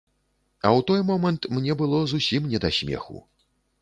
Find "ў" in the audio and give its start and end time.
0.69-0.79